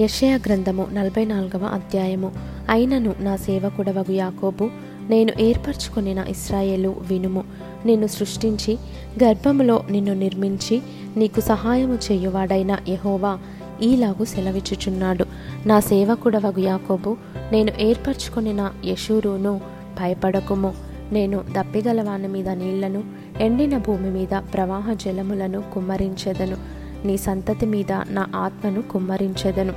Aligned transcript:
యెషయ 0.00 0.38
గ్రంథము 0.46 0.86
నలభై 0.92 1.24
నాలుగవ 1.24 1.64
అధ్యాయము. 1.64 2.32
అయినను 2.68 3.14
నా 3.20 3.36
సేవకుడవగు 3.36 4.12
యాకోబు 4.12 4.70
నేను 5.08 5.32
ఏర్పరచుకొనిన 5.40 6.24
ఇస్రాయేలు 6.28 6.96
వినుము. 7.00 7.44
నిన్ను 7.86 8.06
సృష్టించి 8.06 8.78
గర్భములో 9.24 9.82
నిన్ను 9.90 10.14
నిర్మించి 10.14 10.82
నీకు 11.16 11.40
సహాయము 11.40 11.94
చేయువాడైన 11.94 12.78
యెహోవా 12.88 13.38
ఈలాగు 13.82 14.24
సెలవిచ్చుచున్నాడు. 14.24 15.24
నా 15.66 15.80
సేవకుడవగు 15.80 16.60
యాకోబు 16.60 17.16
నేను 17.52 17.72
ఏర్పరచుకొనిన 17.80 18.70
యశూరును 18.84 19.60
భయపడకుము. 20.00 20.74
నేను 21.12 21.44
దప్పిగలవాని 21.52 22.28
మీద 22.28 22.48
నీళ్ళను 22.48 23.04
ఎండిన 23.40 23.78
భూమి 23.78 24.10
మీద 24.10 24.40
ప్రవాహ 24.54 24.92
జలములను 24.92 25.62
కుమ్మరించెదను. 25.74 26.75
నీ 27.04 27.16
సంతతి 27.16 27.66
మీద 27.66 27.92
నా 27.92 28.26
ఆత్మను 28.36 28.82
కుమ్మరించెదను. 28.82 29.72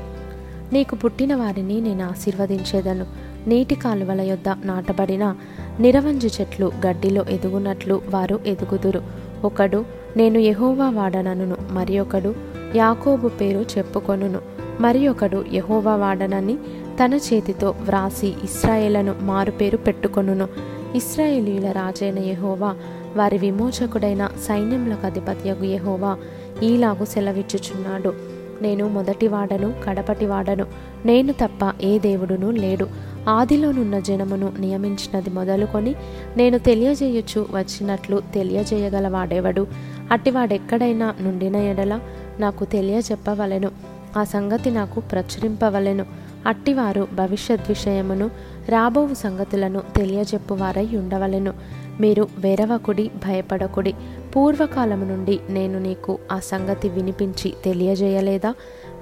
నీకు 0.73 0.95
పుట్టిన 0.95 1.35
వారిని 1.35 1.81
నేను 1.81 2.05
ఆశీర్వదించేదను. 2.05 3.05
నీటి 3.47 3.75
కాలువల 3.75 4.21
యొద్ద 4.21 4.49
నాటబడిన 4.49 5.35
నిరవంజు 5.79 6.41
చెట్లు 6.41 6.71
గడ్డిలో 6.87 7.25
ఎదుగునట్లు 7.29 8.01
వారు 8.09 8.39
ఎదుగుదురు. 8.45 9.01
ఒకడు 9.43 9.85
నేను 10.17 10.37
యహోవా 10.37 10.89
వాడనను 10.89 11.55
మరి 11.71 11.99
ఒకడు 11.99 12.35
యాకోబు 12.75 13.27
పేరు 13.27 13.65
చెప్పుకొనును. 13.77 14.39
మరి 14.79 15.07
ఒకడు 15.07 15.45
యహోవా 15.53 15.95
వాడనని 15.95 16.57
తన 17.03 17.13
చేతితో 17.13 17.69
వ్రాసి 17.69 18.27
ఇస్రాయేలను 18.27 19.15
మారుపేరు 19.21 19.77
పెట్టుకొనును. 19.77 20.47
ఇస్రాయేలీల 20.95 21.71
రాజైన 21.71 22.19
యహోవా 22.19 22.75
వారి 23.15 23.37
విమోచకుడైన 23.37 24.29
సైన్యములకు 24.47 25.05
అధిపత్యగు 25.05 25.63
యహోవా 25.63 26.17
ఈలాగు 26.63 27.05
సెలవిచ్చుచున్నాడు. 27.05 28.13
నేను 28.61 28.87
మొదటివాడను 28.87 29.73
కడపటివాడను 29.83 30.65
నేను 31.05 31.33
తప్ప 31.33 31.73
ఏ 31.81 31.99
దేవుడును 31.99 32.51
లేడు. 32.51 32.87
ఆదిలోనున్న 33.29 33.99
జనమును 33.99 34.53
నియమించినది 34.59 35.29
మొదలుకొని 35.29 35.95
నేను 36.37 36.57
తెలియజేయచ్చు 36.57 37.47
వచ్చినట్లు 37.51 38.21
తెలియజేయగలవాడెవడు? 38.33 39.67
అట్టివాడెక్కడైనా 40.11 41.15
నుండిన 41.21 41.55
ఎడల 41.55 41.99
నాకు 42.39 42.65
తెలియజెప్పవలెను. 42.65 43.71
ఆ 44.17 44.23
సంగతి 44.23 44.71
నాకు 44.71 44.99
ప్రచురింపవలెను. 44.99 46.05
అట్టివారు 46.47 47.07
భవిష్యత్ 47.13 47.69
విషయమును 47.69 48.29
రాబోవు 48.69 49.13
సంగతులను 49.13 49.81
తెలియజెప్పువారై 49.95 50.85
ఉండవలెను. 50.85 51.53
మీరు 51.99 52.27
వెరవకుడి 52.37 53.11
భయపడకుడి. 53.25 53.93
పూర్వకాలము 54.35 55.05
నుండి 55.05 55.39
నేను 55.49 55.79
నీకు 55.79 56.19
ఆ 56.31 56.39
సంగతి 56.39 56.89
వినిపించి 56.89 57.53
తెలియజేయలేదా? 57.65 58.55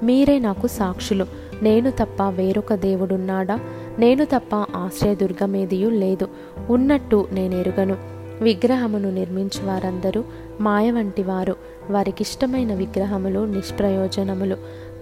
మీరే 0.04 0.40
నాకు 0.40 0.68
సాక్షులు. 0.68 1.26
నేను 1.62 1.92
తప్ప 1.92 2.24
వేరొక 2.24 2.74
దేవుడున్నాడా? 2.74 3.60
నేను 4.00 4.26
తప్ప 4.26 4.56
ఆశ్రయదుర్గమేదియు 4.56 5.90
లేదు. 5.90 6.28
ఉన్నట్టు 6.70 7.28
నేనెరుగను 7.32 7.98
విగ్రహమును 8.42 9.12
నిర్మించు 9.12 9.66
వారందరూ 9.66 10.24
మాయ 10.62 10.92
వంటి 10.92 11.24
వారు 11.24 11.56
వారికిష్టమైన 11.90 12.74
విగ్రహములు 12.74 13.46
నిష్ప్రయోజనములు. 13.46 14.58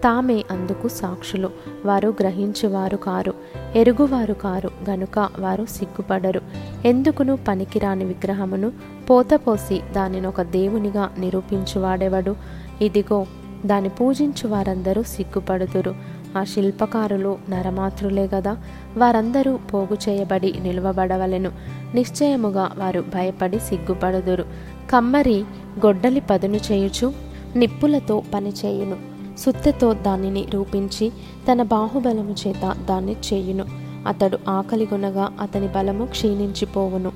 తామే 0.06 0.44
అందుకు 0.52 0.88
సాక్షులు. 0.88 1.50
వారు 1.86 2.16
గ్రహించువారు 2.20 2.98
కారు. 2.98 3.34
ఎరుగువారు 3.76 4.34
కారు. 4.34 4.72
గనుక 4.90 5.30
వారు 5.40 5.66
సిగ్గుపడరు. 5.66 6.42
ఎందుకును 6.86 7.38
పనికిరాని 7.48 8.06
విగ్రహమును 8.06 8.72
పోతపోసి 9.10 9.82
దానిని 9.96 10.28
ఒక 10.28 10.42
దేవునిగా 10.42 11.10
నిరూపించువాడెవడు? 11.20 12.36
ఇదిగో 12.82 13.26
దాన్ని 13.66 13.90
పూజించు 13.90 14.50
వారందరూ 14.50 15.04
సిగ్గుపడుదురు. 15.04 15.96
ఆ 16.38 16.44
శిల్పకారులు 16.44 17.38
నరమాతృలే 17.50 18.30
గదా. 18.36 18.58
వారందరూ 18.98 19.60
పోగు 19.74 19.98
చేయబడి 20.10 20.54
నిలువబడవలెను. 20.64 21.52
నిశ్చయముగా 21.96 22.72
వారు 22.78 23.02
భయపడి 23.02 23.60
సిగ్గుపడుదురు. 23.60 24.46
కమ్మరి 24.90 25.42
గొడ్డలి 25.86 26.20
పదును 26.20 26.56
చేయుచు 26.56 27.14
నిప్పులతో 27.56 28.24
పనిచేయును. 28.34 29.15
సుత్తెతో 29.38 29.94
దానిని 29.94 30.46
రూపించి 30.54 31.12
తన 31.52 31.64
బాహుబలము 31.64 32.36
చేత 32.48 32.76
దాన్ని 32.90 33.12
చేయును. 33.12 33.66
అతడు 34.08 34.38
ఆకలిగొనగా 34.50 35.30
అతని 35.40 35.68
బలము 35.68 36.06
క్షీణించిపోవును. 36.06 37.12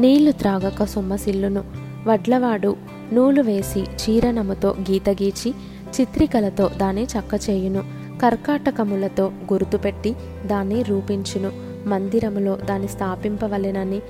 నీళ్ళు 0.00 0.32
త్రాగక 0.32 0.84
సొమ్మసిల్లును. 0.84 1.64
వడ్లవాడు 2.06 2.76
నూలు 3.12 3.42
వేసి 3.42 3.80
చీరనముతో 3.80 4.76
గీతగీచి 4.90 5.54
చిత్రికలతో 6.00 6.68
దాన్ని 6.68 7.04
చక్కచేయును. 7.04 7.84
కర్కాటకములతో 8.22 9.32
గుర్తుపెట్టి 9.52 10.16
దాన్ని 10.46 10.82
రూపించును. 10.82 11.52
మందిరములో 11.88 12.56
దాన్ని 12.56 12.88
స్థాపింపవలెనని 12.88 14.00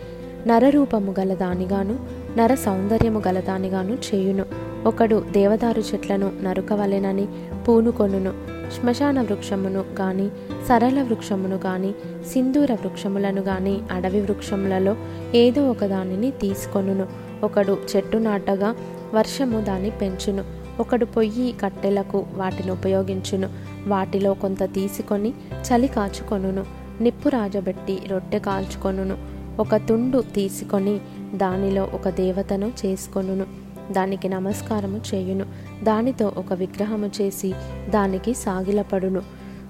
నరరూపము 0.46 1.14
గల 1.20 1.34
దానిగాను 1.34 1.98
నర 2.38 2.54
సౌందర్యము 2.54 3.22
గల 3.28 3.40
దానిగాను 3.40 3.92
చేయును. 3.94 4.71
ఒకడు 4.86 5.24
దేవదారు 5.30 5.80
చెట్లను 5.80 6.32
నరుకవలెనని 6.42 7.26
పూనుకొనును. 7.68 8.32
శ్మశాన 8.80 9.22
వృక్షమును 9.22 9.84
గాని 10.00 10.28
సరళ 10.68 11.02
వృక్షమును 11.02 11.56
గాని 11.56 11.92
సింధూర 12.32 12.72
వృక్షములను 12.72 13.42
గాని 13.42 13.80
అడవి 13.92 14.20
వృక్షములలో 14.20 14.96
ఏదో 15.34 15.70
ఒకదానిని 15.70 16.30
తీసుకొనును. 16.30 17.06
ఒకడు 17.44 17.78
చెట్టు 17.96 18.16
నాటగా 18.16 18.74
వర్షము 19.14 19.60
దాన్ని 19.60 19.90
పెంచును. 19.90 20.44
ఒకడు 20.80 21.04
పొయ్యి 21.04 21.52
కట్టెలకు 21.52 22.24
వాటిని 22.34 22.70
ఉపయోగించును. 22.70 23.48
వాటిలో 23.86 24.34
కొంత 24.34 24.62
తీసుకొని 24.62 25.32
చలి 25.52 25.88
కాచుకొనును. 25.88 26.64
నిప్పు 27.00 27.28
రాజబెట్టి 27.28 27.98
రొట్టె 28.08 28.38
కాల్చుకొనును. 28.38 29.16
ఒక 29.58 29.76
తుండు 29.76 30.24
తీసుకొని 30.34 31.00
దానిలో 31.34 31.88
ఒక 31.94 32.08
దేవతను 32.08 32.72
చేసుకొనును. 32.86 33.61
దానికి 33.90 34.28
నమస్కారము 34.28 35.00
చేయును. 35.14 35.46
దానితో 35.82 36.32
ఒక 36.36 36.52
విగ్రహము 36.52 37.10
చేసి 37.20 37.54
దానికి 37.88 38.34
సాగిలపడును. 38.34 39.22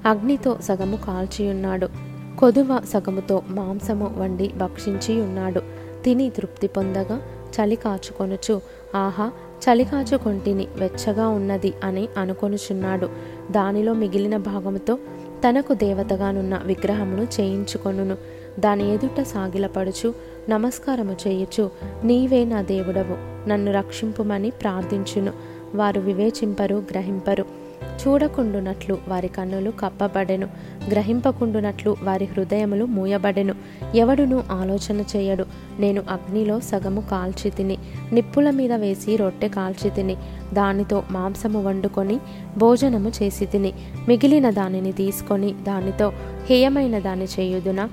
అగ్నితో 0.07 0.59
సగము 0.63 0.97
కాల్చియున్నాడు. 0.97 1.89
కొదువ 2.39 2.81
సగముతో 2.93 3.43
మాంసము 3.49 4.15
వండి 4.19 4.49
భక్షించి 4.49 5.21
ఉన్నాడు 5.21 5.63
తిని 6.05 6.31
తృప్తి 6.31 6.67
పొందగా 6.67 7.21
చలి 7.53 7.77
కాచుకొనుచు 7.77 8.61
ఆహా 8.95 9.31
చలి 9.63 9.85
కాచుకొంటిని 9.85 10.67
వెచ్చగా 10.77 11.29
ఉన్నది 11.29 11.73
అని 11.85 12.09
అనుకొనుచున్నాడు. 12.19 13.09
దానిలో 13.51 13.93
మిగిలిన 13.93 14.37
భాగముతో 14.37 14.99
తనకు 15.49 15.75
దేవతగానున్న 15.75 16.61
విగ్రహమును 16.65 17.23
చేయించుకొనును. 17.23 18.17
దాని 18.61 18.95
ఎదుట 18.95 19.23
సాగిలపడుచు 19.23 20.15
నమస్కారము 20.51 21.17
చేయుచు 21.27 21.71
నీవే 22.05 22.45
నా 22.45 22.63
దేవుడవు 22.63 23.49
నన్ను 23.49 23.73
రక్షింపుమని 23.73 24.51
ప్రార్థించును. 24.51 25.33
వారు 25.75 26.01
వివేచింపరు 26.01 26.75
గ్రహింపరు. 26.75 27.45
చూడకుండునట్లు 28.09 28.99
వారి 29.09 29.29
కన్నులు 29.29 29.71
కప్పబడెను. 29.71 30.49
గ్రహింపకుండునట్లు 30.91 31.97
వారి 32.03 32.25
హృదయములు 32.25 32.85
మూయబడెను. 32.85 33.55
ఎవడును 33.95 34.45
ఆలోచన 34.51 35.05
చేయడు. 35.17 35.45
నేను 35.79 36.03
అగ్నిలో 36.11 36.61
సగము 36.61 37.01
కాల్చి 37.01 37.51
తిని 37.51 37.79
నిప్పుల 38.13 38.51
మీద 38.51 38.73
వేసి 38.73 39.17
రొట్టె 39.17 39.49
కాల్చి 39.49 39.91
తిని 39.91 40.17
దానితో 40.53 41.03
మాంసము 41.11 41.63
వండుకొని 41.63 42.19
భోజనము 42.59 43.13
చేసి 43.23 43.47
తిని 43.47 43.73
మిగిలిన 44.09 44.51
దానిని 44.51 44.93
తీసుకొని 44.93 45.53
దానితో 45.53 46.13
హేయమైన 46.51 46.99
దాన్ని 46.99 47.25
చేయుదునా? 47.25 47.91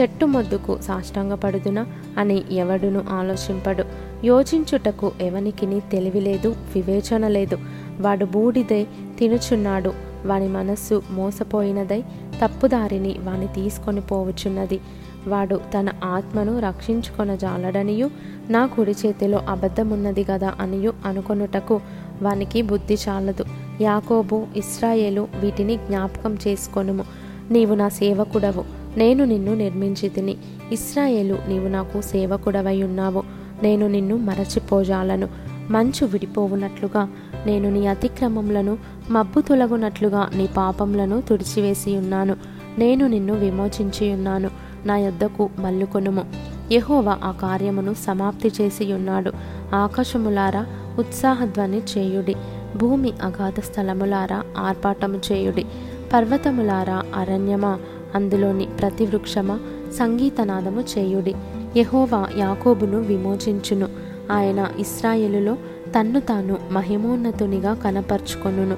చెట్టు 0.00 0.26
మొద్దుకు 0.26 0.78
సాష్టాంగపడుదునా 0.82 1.86
అని 2.18 2.42
ఎవడును 2.50 3.04
ఆలోచింపడు. 3.10 3.84
యోచించుటకు 4.26 5.12
ఎవనికిని 5.20 5.80
తెలివి 5.80 6.20
లేదు 6.20 6.56
వివేచన 6.74 7.28
లేదు. 7.28 7.58
వాడు 8.00 8.24
బూడిదై 8.24 8.86
తినుచున్నాడు 9.18 9.92
వాని 10.26 10.48
మనస్సు 10.48 11.02
మోసపోయినదై 11.10 12.02
తప్పుదారిని 12.42 13.16
వాని 13.24 13.46
తీసుకొని 13.46 14.00
పోవచ్చున్నది 14.00 14.80
వాడు 15.26 15.60
తన 15.78 15.88
ఆత్మను 16.04 16.58
రక్షించుకొన 16.58 17.34
జాలడనియు 17.34 18.10
నా 18.50 18.66
కుడి 18.66 18.90
చేతిలో 18.90 19.38
అబద్ధమున్నది 19.48 20.26
గదా 20.30 20.54
అనియు 20.60 20.92
అనుకొనుటకు 21.06 21.80
వానికి 22.22 22.62
బుద్ధి 22.62 22.96
చాలదు. 23.08 23.44
యాకోబు 23.80 24.46
ఇస్రాయేలు 24.56 25.28
వీటిని 25.40 25.76
జ్ఞాపకం 25.76 26.38
చేసుకొనుము. 26.48 27.04
నీవు 27.50 27.74
నా 27.74 27.88
సేవకుడవు. 27.88 28.83
నేను 28.96 29.24
నిన్ను 29.24 29.54
నిర్మించి 29.54 30.08
తిని 30.08 30.36
ఇస్రాయేలు 30.72 31.38
నీవు 31.48 31.68
నాకు 31.68 32.00
సేవకుడవై 32.00 32.82
ఉన్నావు. 32.82 33.22
నేను 33.62 33.86
నిన్ను 33.86 34.16
మరచిపోజాలను. 34.16 35.28
మంచు 35.70 36.06
విడిపోవునట్లుగా 36.06 37.08
నేను 37.46 37.70
నీ 37.70 37.86
అతిక్రమములను 37.86 38.78
మబ్బు 39.10 39.40
తొలగునట్లుగా 39.40 40.30
నీ 40.34 40.48
పాపములను 40.56 41.20
తుడిచివేసి 41.20 41.96
ఉన్నాను. 41.96 42.36
నేను 42.78 43.06
నిన్ను 43.06 43.34
విమోచించి 43.34 44.12
ఉన్నాను. 44.12 44.50
నా 44.86 44.96
యొద్దకు 44.96 45.48
మల్లుకొనుము 45.58 46.24
యెహోవా 46.72 47.18
ఆ 47.24 47.30
కార్యమును 47.30 47.94
సమాప్తి 47.94 48.52
చేసి 48.60 48.92
ఉన్నాడు. 48.92 49.32
ఆకాశములారా 49.74 50.66
ఉత్సాహధ్వని 50.98 51.78
చేయుడి. 51.78 52.34
భూమి 52.76 53.12
అగాధ 53.22 53.60
స్థలములారా 53.60 54.42
ఆర్పాటము 54.58 55.20
చేయుడి. 55.32 55.64
పర్వతములారా 56.12 57.02
అరణ్యమా 57.14 57.78
అందులోని 58.14 58.66
ప్రతి 58.66 59.06
వృక్షమ 59.06 59.58
సంగీతనాదము 59.98 60.84
చేయుడి. 60.98 61.34
యహోవా 61.76 62.28
యాకోబును 62.38 63.00
విమోచించును. 63.00 63.88
ఆయన 64.32 64.68
ఇస్రాయేలులో 64.78 65.54
తన్ను 65.98 66.20
తాను 66.20 66.56
మహిమోన్నతునిగా 66.72 67.74
కనపరుచుకొనును. 67.74 68.76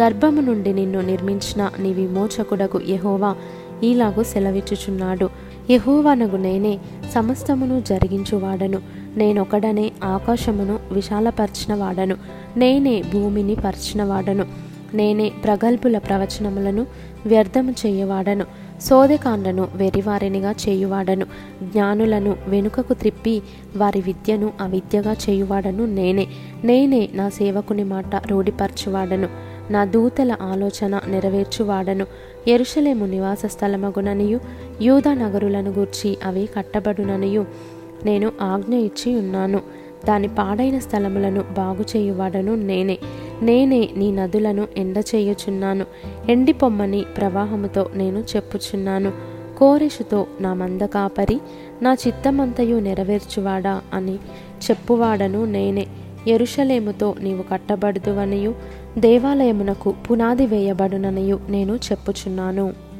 గర్భము 0.00 0.40
నుండి 0.40 0.72
నిన్ను 0.72 1.00
నిర్మించిన 1.00 1.70
నీ 1.78 1.92
విమోచకుడకు 1.92 2.80
యహోవా 2.88 3.36
ఈలాగు 3.84 4.22
సెలవిచ్చుచున్నాడు. 4.22 5.28
యహోవనగు 5.70 6.36
నేనే 6.36 6.78
సమస్తమును 7.12 7.82
జరిగించువాడను. 7.88 8.78
నేనొకడనే 9.16 9.92
ఆకాశమును 10.04 10.78
విశాలపరిచిన 10.92 11.74
వాడను 11.74 12.16
నేనే 12.56 13.02
భూమిని 13.12 13.54
పరిచిన 13.54 14.04
వాడను 14.04 14.46
నేనే 14.94 15.28
ప్రగల్భుల 15.28 15.98
ప్రవచనములను 15.98 16.86
వ్యర్థము 17.26 17.74
చేయవాడను. 17.86 18.63
సోదెకాండను 18.80 19.68
వెరివారినిగా 19.74 20.50
చేయువాడను. 20.50 21.26
జ్ఞానులను 21.62 22.36
వెనుకకు 22.48 22.94
త్రిప్పి 22.94 23.42
వారి 23.76 24.00
విద్యను 24.00 24.52
అవిద్యగా 24.60 25.12
చేయువాడను 25.12 25.86
నేనే. 25.86 26.26
నేనే 26.64 27.08
నా 27.12 27.28
సేవకుని 27.28 27.84
మాట 27.84 28.26
రూఢిపరచువాడను. 28.26 29.28
నా 29.70 29.84
దూతల 29.84 30.36
ఆలోచన 30.42 31.00
నెరవేర్చువాడను. 31.06 32.06
ఎరుషలేము 32.48 33.06
నివాస 33.06 33.46
స్థలమగుననియు 33.46 34.40
యూదా 34.82 35.14
నగరులను 35.14 35.70
గూర్చి 35.70 36.18
అవి 36.24 36.48
కట్టబడుననియు 36.56 37.46
నేను 38.04 38.32
ఆజ్ఞ 38.40 38.74
ఇచ్చి 38.74 39.16
ఉన్నాను 39.16 39.60
దాని 40.04 40.28
పాడైన 40.28 40.78
స్థలములను 40.78 41.44
బాగు 41.56 41.84
చేయువాడను 41.96 42.54
నేనే. 42.54 42.98
నేనే 43.42 43.88
నీ 43.96 44.12
నదులను 44.12 44.68
ఎండ 44.76 44.98
చేయుచున్నాను 44.98 45.86
ఎండి 46.28 46.52
పొమ్మని 46.52 47.04
ప్రవాహముతో 47.16 47.90
నేను 47.94 48.24
చెప్పుచున్నాను. 48.36 49.12
కోరెషుతో 49.58 50.26
నా 50.40 50.54
మంద 50.54 50.82
కాపరి 50.82 51.40
నా 51.82 51.94
చిత్తమంతయు 51.94 52.76
నెరవేర్చువాడా 52.76 53.82
అని 53.92 54.14
చెప్పువాడను 54.70 55.44
నేనే. 55.44 55.86
ఎరుషలేముతో 56.28 57.14
నీవు 57.20 57.42
కట్టబడుదువనియు 57.42 58.54
దేవాలయమునకు 58.98 59.94
పునాది 60.10 60.46
వేయబడుననియు 60.46 61.40
నేను 61.48 61.76
చెప్పుచున్నాను. 61.76 62.93